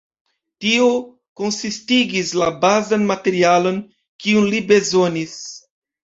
Tio 0.63 0.85
konsistigis 1.41 2.31
la 2.43 2.47
bazan 2.63 3.03
materialon, 3.09 3.77
kiun 4.25 4.49
li 4.55 4.63
bezonis. 4.73 5.37